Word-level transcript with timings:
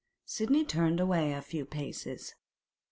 Sidney 0.25 0.65
turned 0.65 0.99
away 0.99 1.31
a 1.31 1.43
few 1.43 1.63
paces. 1.63 2.33